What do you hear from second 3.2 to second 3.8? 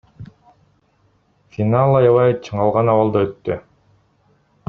өттү.